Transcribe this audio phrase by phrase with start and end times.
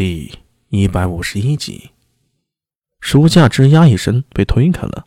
[0.00, 0.32] 第
[0.70, 1.90] 一百五十一集，
[3.02, 5.06] 书架吱呀一声被推开了。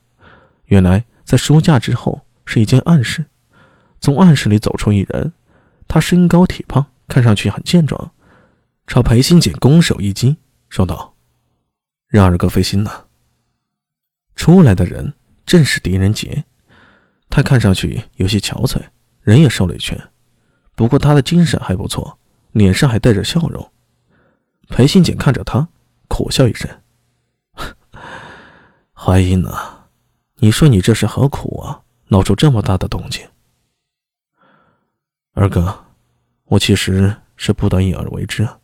[0.65, 3.25] 原来在书架之后是一间暗室，
[3.99, 5.33] 从暗室里走出一人，
[5.87, 8.11] 他身高体胖，看上去很健壮，
[8.85, 10.37] 朝裴新简拱手一击，
[10.69, 11.15] 说道
[12.07, 13.07] ：“让二哥费心了。”
[14.37, 16.45] 出来的人正是狄仁杰，
[17.31, 18.79] 他看上去有些憔悴，
[19.23, 19.99] 人也瘦了一圈，
[20.75, 22.19] 不过他的精神还不错，
[22.51, 23.72] 脸上还带着笑容。
[24.69, 25.67] 裴新简看着他，
[26.07, 26.69] 苦笑一声
[28.93, 29.51] ：“怀英呢？
[30.37, 31.81] 你说你这是何苦啊？
[32.07, 33.27] 闹出这么大的动静。”
[35.33, 35.85] 二哥，
[36.45, 38.59] 我其实是不得已而为之啊。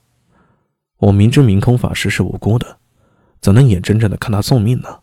[0.98, 2.78] 我明知明空法师是无辜的，
[3.40, 5.00] 怎能眼睁睁的看他送命呢？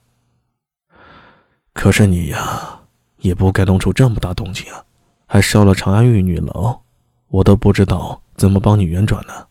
[1.73, 2.81] 可是你呀，
[3.19, 4.85] 也不该弄出这么大动静啊，
[5.27, 6.81] 还烧了长安玉女楼，
[7.29, 9.47] 我都不知道怎么帮你圆转呢。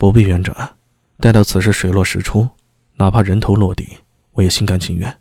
[0.00, 0.78] 不必圆转，
[1.18, 2.48] 待到此事水落石出，
[2.94, 3.98] 哪怕人头落地，
[4.32, 5.20] 我也心甘情愿。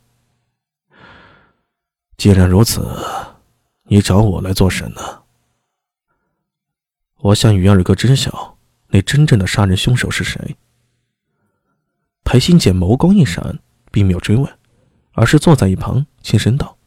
[2.15, 2.97] 既然如此，
[3.87, 5.23] 你找我来做甚呢？
[7.17, 10.55] 我想与二哥知晓，那真正的杀人凶手是谁。
[12.23, 13.59] 裴新简眸光一闪，
[13.91, 14.49] 并没有追问，
[15.11, 16.77] 而是坐在一旁，轻声道：“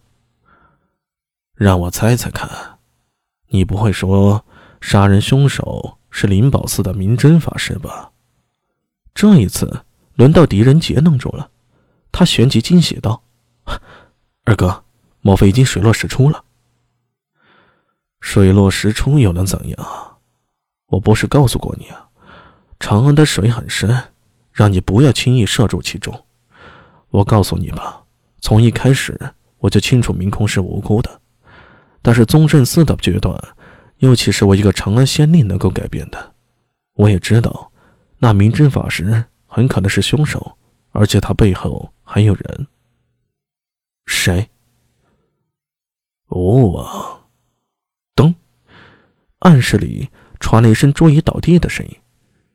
[1.52, 2.78] 让我猜猜看，
[3.48, 4.46] 你不会说
[4.80, 8.12] 杀人凶手？”是灵宝寺的明真法师吧？
[9.14, 11.50] 这一次轮到狄仁杰愣住了，
[12.12, 13.22] 他旋即惊喜道
[14.44, 14.84] ：“二哥，
[15.22, 16.44] 莫非已经水落石出了？”
[18.20, 20.18] 水落石出又能怎样？
[20.88, 22.06] 我不是告诉过你啊，
[22.78, 23.98] 长安的水很深，
[24.52, 26.24] 让你不要轻易涉入其中。
[27.08, 28.02] 我告诉你吧，
[28.40, 29.18] 从一开始
[29.58, 31.20] 我就清楚明空是无辜的，
[32.02, 33.42] 但是宗正寺的决断。
[34.02, 36.34] 又岂是我一个长安县令能够改变的？
[36.94, 37.70] 我也知道，
[38.18, 40.58] 那明真法师很可能是凶手，
[40.90, 42.66] 而且他背后还有人。
[44.06, 44.50] 谁？
[46.30, 47.28] 吴王。
[48.16, 48.34] 咚！
[49.38, 51.96] 暗室里传来一声桌椅倒地的声音。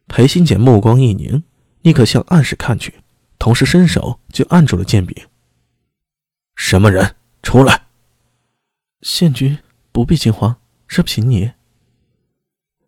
[0.08, 1.42] 裴新简目光一凝，
[1.82, 2.94] 立刻向暗室看去，
[3.40, 5.16] 同时伸手就按住了剑柄。
[6.58, 7.16] 什么人？
[7.42, 7.88] 出来！
[9.02, 9.58] 县君
[9.94, 10.58] 不必惊慌。
[10.88, 11.52] 是平尼。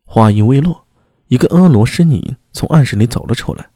[0.04, 0.88] 话音未落，
[1.28, 3.70] 一个婀娜身影从暗室里走了出来。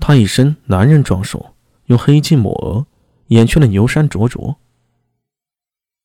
[0.00, 1.54] 他一身男人装束，
[1.86, 2.86] 用黑漆抹额，
[3.28, 4.56] 掩去了牛山灼灼。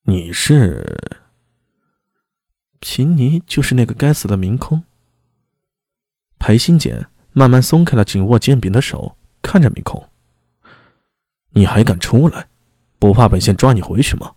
[0.02, 0.96] 你是？
[2.80, 4.84] 平尼就是那个该死的明空。
[6.38, 10.08] 裴新简慢慢松开了紧握剑柄的手，看着明空
[11.50, 12.48] ：“你还敢出来？
[13.00, 14.36] 不怕本县抓你回去吗？”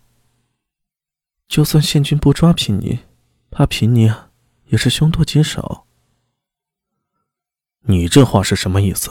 [1.52, 3.00] 就算县君不抓平尼，
[3.50, 4.10] 怕平尼，
[4.68, 5.86] 也是凶多吉少。
[7.80, 9.10] 你这话是什么意思？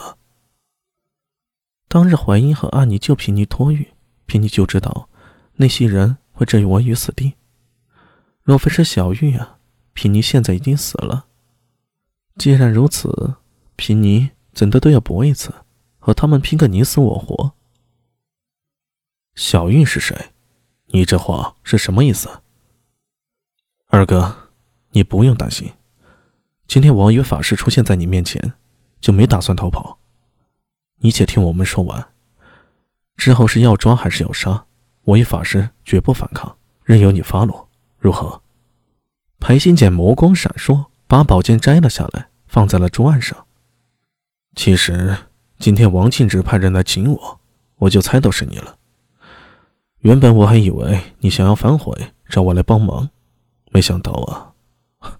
[1.86, 3.92] 当日怀英和阿尼救平尼脱狱，
[4.26, 5.08] 平尼就知道
[5.54, 7.34] 那些人会置我于死地。
[8.42, 9.60] 若非是小玉啊，
[9.92, 11.26] 平尼现在已经死了。
[12.34, 13.36] 既然如此，
[13.76, 15.54] 平尼怎的都要搏一次，
[16.00, 17.52] 和他们拼个你死我活。
[19.36, 20.32] 小玉是谁？
[20.94, 22.28] 你这话是什么意思？
[23.88, 24.50] 二哥，
[24.90, 25.72] 你不用担心。
[26.66, 28.52] 今天王与法师出现在你面前，
[29.00, 29.98] 就没打算逃跑。
[30.98, 32.08] 你且听我们说完，
[33.16, 34.66] 之后是要抓还是要杀，
[35.04, 38.42] 我与法师绝不反抗，任由你发落，如何？
[39.40, 43.46] 裴新简眸光闪烁，把宝剑摘了下来，放在了桌案上。
[44.54, 45.16] 其实
[45.58, 47.40] 今天王庆之派人来请我，
[47.76, 48.76] 我就猜到是你了。
[50.02, 51.92] 原本我还以为你想要反悔，
[52.28, 53.08] 找我来帮忙，
[53.70, 54.52] 没想到啊，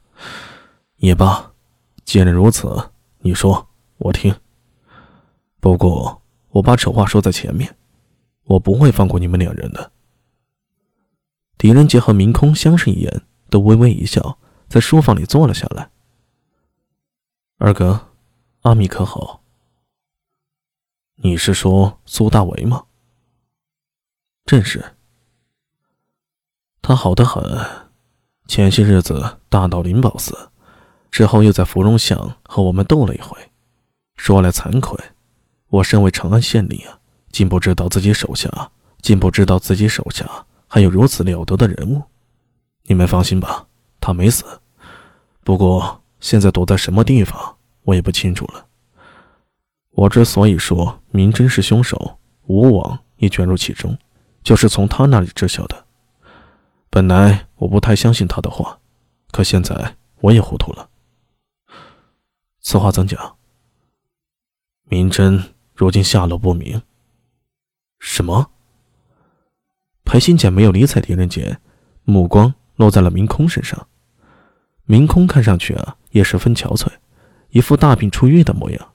[0.99, 1.53] 也罢，
[2.05, 4.35] 既然如此，你说我听。
[5.61, 7.77] 不过我把丑话说在前面，
[8.43, 9.93] 我不会放过你们两人的。
[11.57, 14.37] 狄仁杰和明空相视一眼，都微微一笑，
[14.69, 15.89] 在书房里坐了下来。
[17.59, 18.09] 二哥，
[18.63, 19.45] 阿米可好？
[21.19, 22.83] 你是说苏大为吗？
[24.53, 24.85] 正是，
[26.83, 27.43] 他好的很。
[28.47, 30.51] 前些日子大闹灵宝寺，
[31.11, 33.35] 之后又在芙蓉巷和我们斗了一回。
[34.15, 35.03] 说来惭愧，
[35.69, 36.99] 我身为长安县令啊，
[37.31, 38.71] 竟不知道自己手下，
[39.01, 40.29] 竟不知道自己手下
[40.69, 42.03] 还有如此了得的人物。
[42.83, 43.67] 你们放心吧，
[44.01, 44.45] 他没死。
[45.43, 48.67] 不过现在躲在什么地方，我也不清楚了。
[49.93, 52.19] 我之所以说明真是凶手，
[52.49, 53.97] 吴王也卷入其中。
[54.43, 55.87] 就是从他那里知晓的。
[56.91, 58.79] 本来我不太相信他的话，
[59.31, 60.89] 可现在我也糊涂了。
[62.61, 63.37] 此话怎讲？
[64.85, 66.83] 明真如今下落不明。
[67.99, 68.51] 什么？
[70.05, 71.59] 裴新简没有理睬狄仁杰，
[72.05, 73.87] 目光落在了明空身上。
[74.85, 76.89] 明空看上去啊，也十分憔悴，
[77.51, 78.93] 一副大病初愈的模样。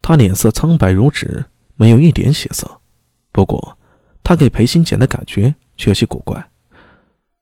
[0.00, 1.44] 他脸色苍白如纸，
[1.74, 2.80] 没有一点血色。
[3.30, 3.77] 不过，
[4.28, 6.50] 他给裴新简的感觉却有些古怪，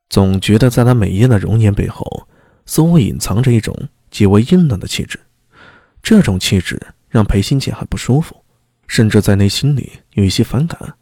[0.08, 2.28] 总觉得在他美艳的容颜背后，
[2.64, 3.76] 似乎隐藏着一种
[4.08, 5.18] 极为阴冷的气质。
[6.00, 8.36] 这种气质让裴新简很不舒服，
[8.86, 10.94] 甚至在内心里有一些反感。